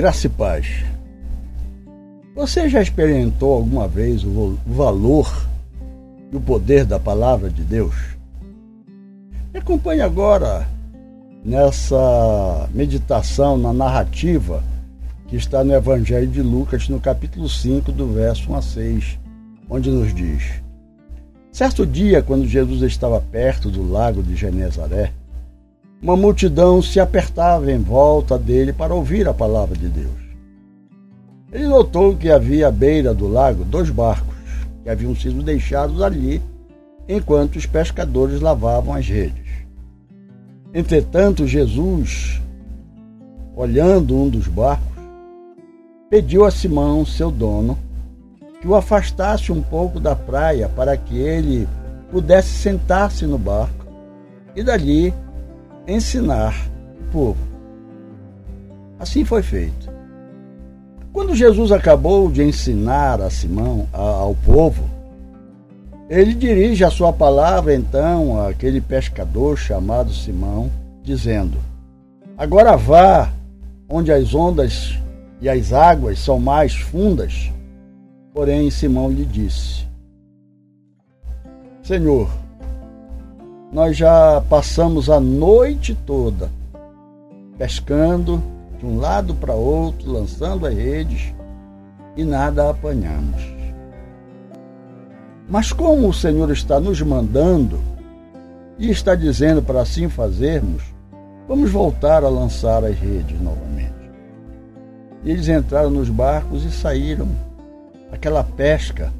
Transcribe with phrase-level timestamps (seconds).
[0.00, 0.66] Graça e paz.
[2.34, 5.46] Você já experimentou alguma vez o valor
[6.32, 7.94] e o poder da palavra de Deus?
[9.52, 10.66] Me acompanhe agora
[11.44, 14.64] nessa meditação, na narrativa
[15.28, 19.18] que está no Evangelho de Lucas, no capítulo 5, do verso 1 a 6,
[19.68, 20.62] onde nos diz:
[21.52, 25.12] Certo dia, quando Jesus estava perto do lago de Genezaré,
[26.02, 30.20] uma multidão se apertava em volta dele para ouvir a palavra de Deus.
[31.52, 34.34] Ele notou que havia à beira do lago dois barcos
[34.82, 36.40] que haviam sido deixados ali
[37.08, 39.44] enquanto os pescadores lavavam as redes.
[40.72, 42.40] Entretanto, Jesus,
[43.54, 44.86] olhando um dos barcos,
[46.08, 47.76] pediu a Simão, seu dono,
[48.60, 51.68] que o afastasse um pouco da praia para que ele
[52.10, 53.86] pudesse sentar-se no barco
[54.54, 55.12] e dali
[55.90, 56.54] ensinar
[57.00, 57.50] o povo.
[58.98, 59.90] Assim foi feito.
[61.12, 64.88] Quando Jesus acabou de ensinar a Simão, ao povo,
[66.08, 70.70] ele dirige a sua palavra então àquele pescador chamado Simão,
[71.02, 71.58] dizendo:
[72.38, 73.32] Agora vá
[73.88, 74.98] onde as ondas
[75.40, 77.50] e as águas são mais fundas.
[78.32, 79.84] Porém, Simão lhe disse:
[81.82, 82.30] Senhor,
[83.72, 86.50] nós já passamos a noite toda
[87.56, 88.42] pescando
[88.78, 91.34] de um lado para outro, lançando as redes
[92.16, 93.42] e nada apanhamos.
[95.48, 97.78] Mas como o Senhor está nos mandando
[98.78, 100.82] e está dizendo para assim fazermos,
[101.46, 103.92] vamos voltar a lançar as redes novamente.
[105.22, 107.28] E eles entraram nos barcos e saíram
[108.10, 109.12] aquela pesca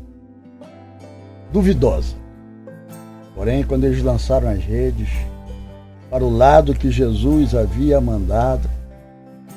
[1.52, 2.14] duvidosa.
[3.40, 5.08] Porém, quando eles lançaram as redes
[6.10, 8.68] para o lado que Jesus havia mandado,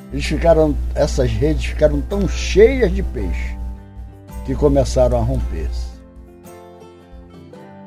[0.09, 3.57] eles ficaram, essas redes ficaram tão cheias de peixe
[4.45, 5.87] que começaram a romper-se.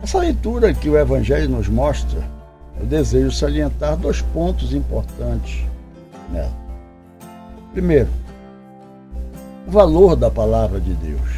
[0.02, 2.20] Essa leitura que o Evangelho nos mostra,
[2.78, 5.64] eu desejo salientar dois pontos importantes
[6.30, 6.52] nela.
[7.72, 8.10] Primeiro,
[9.66, 11.30] o valor da palavra de Deus.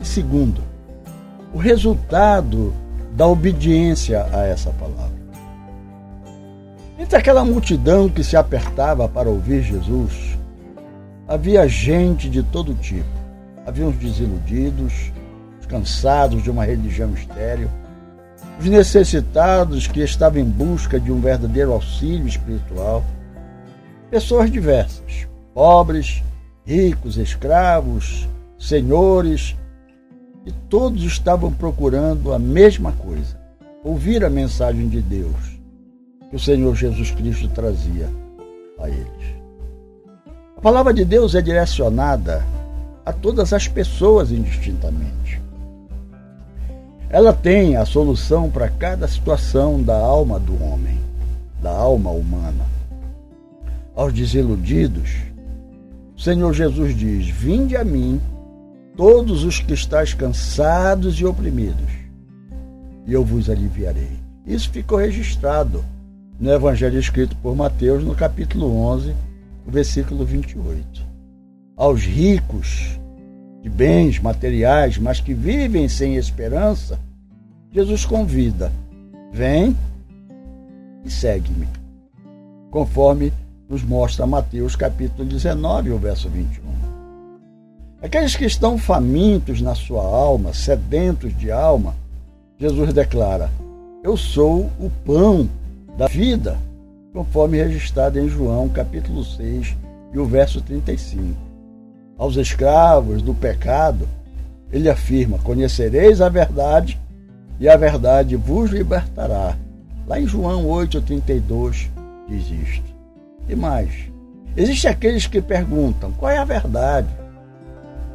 [0.00, 0.62] E segundo,
[1.52, 2.72] o resultado
[3.12, 5.12] da obediência a essa palavra.
[6.98, 10.38] Entre aquela multidão que se apertava para ouvir Jesus,
[11.26, 13.08] havia gente de todo tipo.
[13.66, 15.12] Havia os desiludidos,
[15.60, 17.68] os cansados de uma religião estéril,
[18.58, 23.04] os necessitados que estavam em busca de um verdadeiro auxílio espiritual,
[24.10, 26.22] pessoas diversas, pobres,
[26.64, 29.56] ricos, escravos, senhores,
[30.44, 33.36] e todos estavam procurando a mesma coisa:
[33.84, 35.58] ouvir a mensagem de Deus
[36.30, 38.08] que o Senhor Jesus Cristo trazia
[38.78, 39.36] a eles.
[40.56, 42.44] A palavra de Deus é direcionada
[43.04, 45.42] a todas as pessoas indistintamente.
[47.10, 50.98] Ela tem a solução para cada situação da alma do homem,
[51.60, 52.64] da alma humana.
[53.94, 55.10] Aos desiludidos,
[56.16, 58.18] o Senhor Jesus diz: Vinde a mim
[58.96, 61.90] todos os que estáis cansados e oprimidos,
[63.06, 64.20] e eu vos aliviarei.
[64.46, 65.84] Isso ficou registrado
[66.38, 69.14] no Evangelho escrito por Mateus, no capítulo 11,
[69.66, 71.02] versículo 28.
[71.76, 72.98] Aos ricos
[73.62, 76.98] de bens materiais, mas que vivem sem esperança,
[77.70, 78.72] Jesus convida:
[79.32, 79.76] vem
[81.04, 81.68] e segue-me,
[82.70, 83.32] conforme
[83.68, 86.91] nos mostra Mateus capítulo 19, o verso 21.
[88.02, 91.94] Aqueles que estão famintos na sua alma, sedentos de alma,
[92.58, 93.48] Jesus declara:
[94.02, 95.48] Eu sou o pão
[95.96, 96.58] da vida,
[97.12, 99.76] conforme registrado em João, capítulo 6,
[100.12, 101.32] e o verso 35.
[102.18, 104.08] Aos escravos do pecado,
[104.72, 106.98] ele afirma: Conhecereis a verdade,
[107.60, 109.56] e a verdade vos libertará.
[110.08, 111.88] Lá em João 8,32
[112.28, 112.92] diz isto.
[113.48, 113.92] E mais:
[114.56, 117.21] existem aqueles que perguntam: qual é a verdade?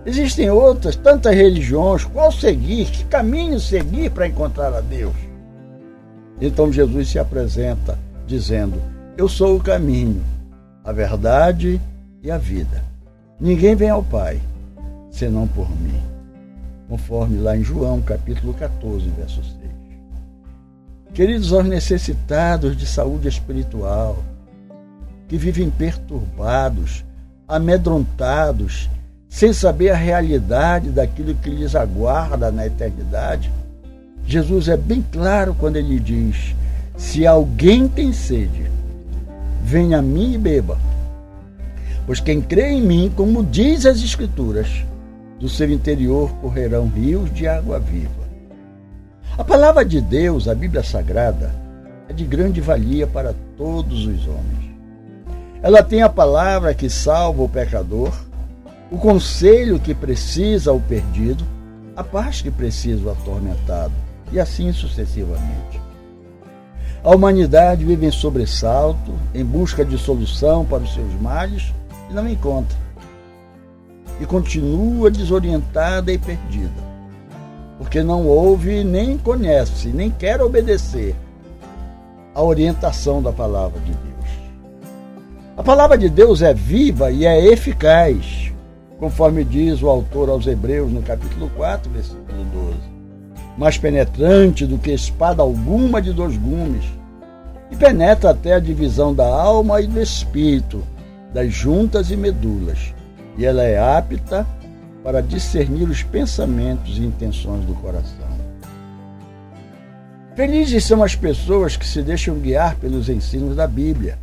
[0.07, 5.13] Existem outras, tantas religiões, qual seguir, que caminho seguir para encontrar a Deus?
[6.39, 8.81] Então Jesus se apresenta dizendo:
[9.17, 10.23] Eu sou o caminho,
[10.81, 11.81] a verdade
[12.23, 12.81] e a vida.
[13.37, 14.39] Ninguém vem ao Pai
[15.11, 16.01] senão por mim.
[16.87, 19.55] Conforme lá em João, capítulo 14, verso 6.
[21.13, 24.23] Queridos, aos necessitados de saúde espiritual,
[25.27, 27.03] que vivem perturbados,
[27.45, 28.89] amedrontados
[29.29, 33.51] sem saber a realidade daquilo que lhes aguarda na eternidade,
[34.25, 36.55] Jesus é bem claro quando ele diz:
[36.97, 38.69] Se alguém tem sede,
[39.63, 40.77] venha a mim e beba.
[42.05, 44.67] Pois quem crê em mim, como diz as Escrituras,
[45.39, 48.27] do seu interior correrão rios de água viva.
[49.37, 51.51] A palavra de Deus, a Bíblia Sagrada,
[52.09, 54.71] é de grande valia para todos os homens.
[55.61, 58.13] Ela tem a palavra que salva o pecador,
[58.91, 61.43] o conselho que precisa o perdido,
[61.95, 63.93] a paz que precisa o atormentado,
[64.31, 65.81] e assim sucessivamente.
[67.03, 71.73] A humanidade vive em sobressalto, em busca de solução para os seus males
[72.09, 72.77] e não encontra.
[74.19, 76.87] E continua desorientada e perdida
[77.77, 81.15] porque não ouve nem conhece, nem quer obedecer
[82.33, 84.07] à orientação da palavra de Deus.
[85.55, 88.51] A palavra de Deus é viva e é eficaz,
[88.99, 92.77] conforme diz o autor aos Hebreus no capítulo 4, versículo 12.
[93.57, 96.83] Mais penetrante do que espada alguma de dois gumes,
[97.69, 100.83] e penetra até a divisão da alma e do espírito,
[101.33, 102.93] das juntas e medulas,
[103.37, 104.47] e ela é apta
[105.03, 108.27] para discernir os pensamentos e intenções do coração.
[110.35, 114.19] Felizes são as pessoas que se deixam guiar pelos ensinos da Bíblia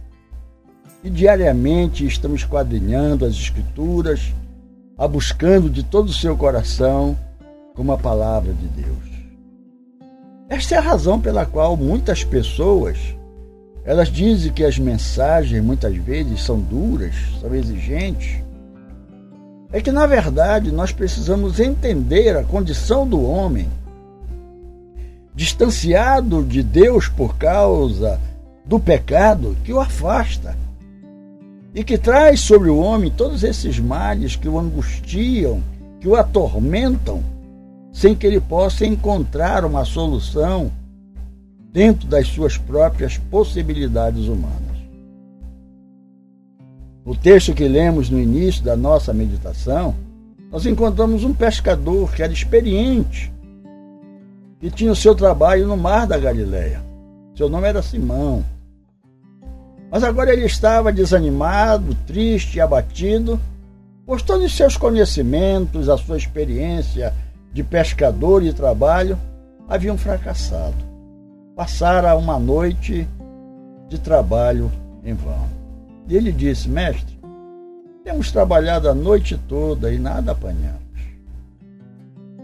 [1.03, 4.33] e diariamente estão esquadrinhando as Escrituras,
[4.97, 7.19] a buscando de todo o seu coração
[7.75, 9.15] como a palavra de Deus.
[10.49, 12.99] Esta é a razão pela qual muitas pessoas
[13.85, 18.43] elas dizem que as mensagens muitas vezes são duras, são exigentes,
[19.71, 23.69] é que, na verdade, nós precisamos entender a condição do homem,
[25.35, 28.21] distanciado de Deus por causa
[28.65, 30.57] do pecado que o afasta
[31.75, 35.61] e que traz sobre o homem todos esses males que o angustiam,
[36.01, 37.23] que o atormentam,
[37.93, 40.71] sem que ele possa encontrar uma solução
[41.73, 44.63] dentro das suas próprias possibilidades humanas.
[47.05, 49.95] No texto que lemos no início da nossa meditação,
[50.51, 53.33] nós encontramos um pescador que era experiente,
[54.61, 56.81] que tinha o seu trabalho no mar da Galileia.
[57.37, 58.45] Seu nome era Simão.
[59.95, 63.39] Mas agora ele estava desanimado, triste e abatido,
[64.05, 67.15] pois todos os seus conhecimentos, a sua experiência
[67.53, 69.17] de pescador e trabalho
[69.69, 70.75] haviam fracassado.
[71.55, 73.07] Passara uma noite
[73.89, 74.69] de trabalho
[75.05, 75.47] em vão.
[76.09, 77.17] E ele disse: Mestre,
[78.03, 80.83] temos trabalhado a noite toda e nada apanhamos.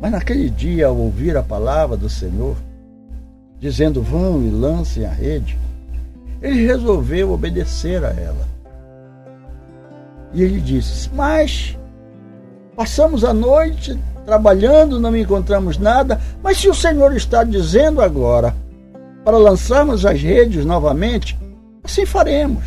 [0.01, 2.57] Mas naquele dia, ao ouvir a palavra do Senhor,
[3.59, 5.59] dizendo: Vão e lancem a rede,
[6.43, 8.49] ele resolveu obedecer a ela.
[10.33, 11.77] E ele disse: Mas
[12.77, 18.55] passamos a noite trabalhando, não encontramos nada, mas se o Senhor está dizendo agora
[19.25, 21.39] para lançarmos as redes novamente,
[21.83, 22.65] assim faremos.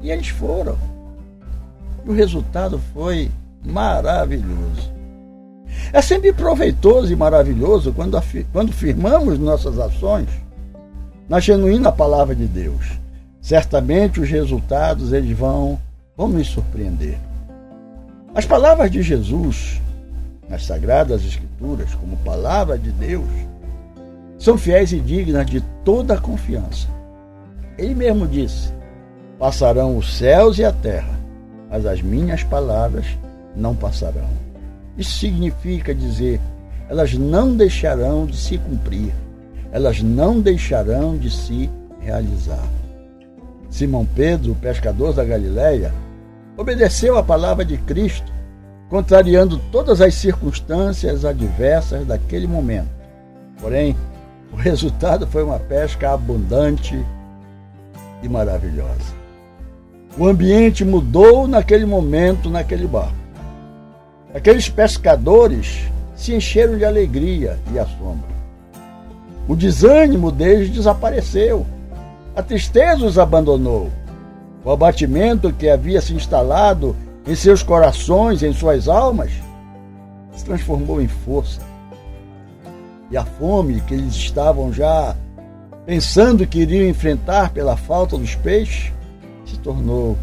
[0.00, 0.76] E eles foram.
[2.04, 3.30] E o resultado foi
[3.64, 4.92] maravilhoso.
[5.92, 8.20] É sempre proveitoso e maravilhoso quando,
[8.52, 10.28] quando firmamos nossas ações
[11.32, 12.92] na genuína palavra de Deus.
[13.40, 15.80] Certamente os resultados eles vão,
[16.14, 17.18] vão nos surpreender.
[18.34, 19.80] As palavras de Jesus
[20.46, 23.30] nas Sagradas Escrituras, como palavra de Deus,
[24.38, 26.86] são fiéis e dignas de toda a confiança.
[27.78, 28.70] Ele mesmo disse:
[29.38, 31.18] Passarão os céus e a terra,
[31.70, 33.06] mas as minhas palavras
[33.56, 34.28] não passarão.
[34.98, 36.38] Isso significa dizer,
[36.90, 39.14] elas não deixarão de se cumprir,
[39.72, 42.68] elas não deixarão de se realizar.
[43.70, 45.94] Simão Pedro, pescador da Galileia,
[46.58, 48.30] obedeceu à palavra de Cristo,
[48.90, 52.90] contrariando todas as circunstâncias adversas daquele momento.
[53.58, 53.96] Porém,
[54.52, 57.02] o resultado foi uma pesca abundante
[58.22, 59.22] e maravilhosa.
[60.18, 63.14] O ambiente mudou naquele momento, naquele barco.
[64.34, 68.41] Aqueles pescadores se encheram de alegria e assombro.
[69.48, 71.66] O desânimo deles desapareceu.
[72.34, 73.90] A tristeza os abandonou.
[74.64, 76.94] O abatimento que havia se instalado
[77.26, 79.32] em seus corações, em suas almas,
[80.32, 81.60] se transformou em força.
[83.10, 85.16] E a fome que eles estavam já
[85.84, 88.92] pensando que iriam enfrentar pela falta dos peixes,
[89.44, 90.16] se tornou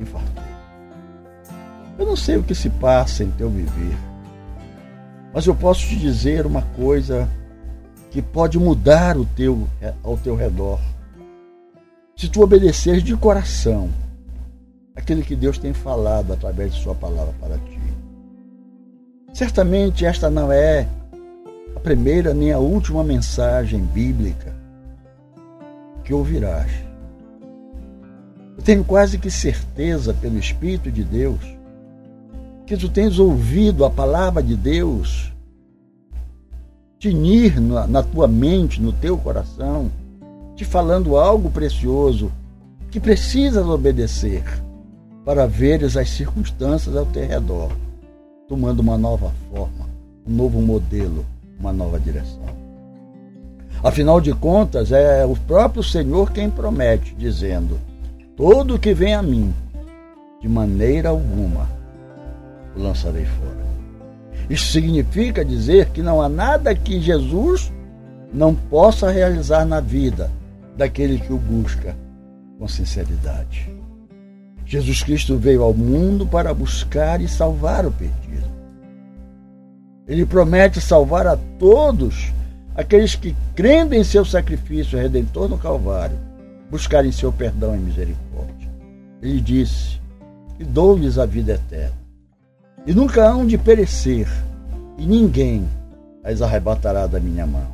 [0.00, 0.42] infarto.
[1.98, 3.96] Eu não sei o que se passa em teu viver,
[5.32, 7.28] mas eu posso te dizer uma coisa
[8.12, 9.66] que pode mudar o teu,
[10.04, 10.78] ao teu redor.
[12.14, 13.88] Se tu obedeceres de coração
[14.94, 17.80] aquilo que Deus tem falado através de Sua palavra para ti.
[19.32, 20.86] Certamente esta não é
[21.74, 24.54] a primeira nem a última mensagem bíblica
[26.04, 26.70] que ouvirás.
[28.58, 31.40] Eu tenho quase que certeza, pelo Espírito de Deus,
[32.66, 35.31] que tu tens ouvido a palavra de Deus
[37.02, 39.90] tinir na, na tua mente, no teu coração,
[40.54, 42.30] te falando algo precioso
[42.92, 44.44] que precisas obedecer
[45.24, 47.72] para veres as circunstâncias ao teu redor,
[48.48, 49.90] tomando uma nova forma,
[50.24, 51.26] um novo modelo,
[51.58, 52.46] uma nova direção.
[53.82, 57.80] Afinal de contas, é o próprio Senhor quem promete, dizendo:
[58.36, 59.52] Todo que vem a mim,
[60.40, 61.68] de maneira alguma,
[62.76, 63.61] o lançarei fora.
[64.48, 67.72] Isso significa dizer que não há nada que Jesus
[68.32, 70.30] não possa realizar na vida
[70.76, 71.96] daquele que o busca
[72.58, 73.70] com sinceridade.
[74.64, 78.50] Jesus Cristo veio ao mundo para buscar e salvar o perdido.
[80.06, 82.32] Ele promete salvar a todos
[82.74, 86.18] aqueles que, crendo em seu sacrifício redentor no Calvário,
[86.70, 88.70] buscarem seu perdão e misericórdia.
[89.20, 90.00] Ele disse:
[90.58, 92.01] E dou-lhes a vida eterna.
[92.84, 94.26] E nunca hão de perecer,
[94.98, 95.68] e ninguém
[96.24, 97.68] as arrebatará da minha mão.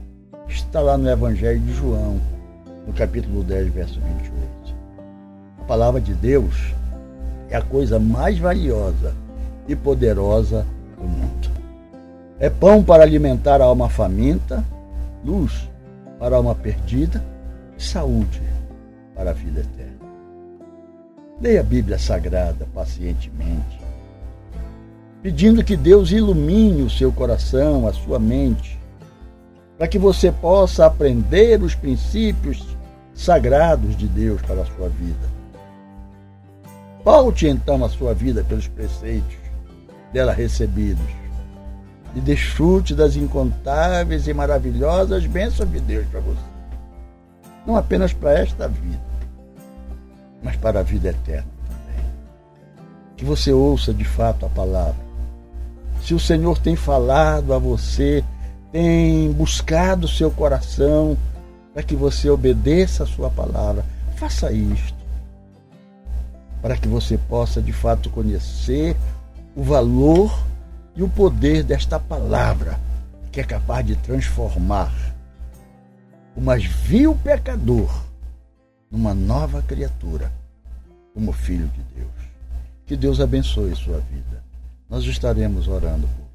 [0.46, 2.20] Está lá no Evangelho de João,
[2.86, 4.76] no capítulo 10, verso 28.
[5.60, 6.74] A palavra de Deus
[7.48, 9.14] é a coisa mais valiosa
[9.66, 10.66] e poderosa
[10.98, 11.50] do mundo.
[12.38, 14.62] É pão para alimentar a alma faminta,
[15.24, 15.68] luz
[16.18, 17.24] para a alma perdida
[17.78, 18.42] e saúde
[19.14, 19.98] para a vida eterna.
[21.40, 23.77] Leia a Bíblia Sagrada pacientemente,
[25.22, 28.78] pedindo que Deus ilumine o seu coração, a sua mente,
[29.76, 32.64] para que você possa aprender os princípios
[33.14, 35.38] sagrados de Deus para a sua vida.
[37.04, 39.36] Paute então a sua vida pelos preceitos
[40.12, 41.04] dela recebidos
[42.14, 46.40] e desfrute das incontáveis e maravilhosas bênçãos de Deus para você.
[47.66, 49.00] Não apenas para esta vida,
[50.42, 52.04] mas para a vida eterna também.
[53.16, 55.07] Que você ouça de fato a palavra.
[56.08, 58.24] Se o Senhor tem falado a você,
[58.72, 61.18] tem buscado o seu coração,
[61.74, 63.84] para que você obedeça a sua palavra.
[64.16, 64.96] Faça isto,
[66.62, 68.96] para que você possa de fato conhecer
[69.54, 70.34] o valor
[70.96, 72.80] e o poder desta palavra,
[73.30, 74.90] que é capaz de transformar
[76.34, 77.94] o mais vil pecador
[78.90, 80.32] numa nova criatura,
[81.12, 82.14] como filho de Deus.
[82.86, 84.47] Que Deus abençoe sua vida.
[84.88, 86.08] Nós estaremos orando.
[86.08, 86.27] por